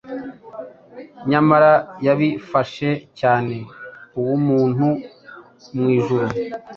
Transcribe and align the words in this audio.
Nyamara 1.29 1.73
yabifahe 2.05 2.91
cyane 3.19 3.55
ubumuntu, 4.19 4.87
mwijuru 5.75 6.27